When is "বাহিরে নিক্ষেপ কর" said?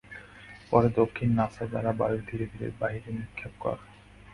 2.79-3.77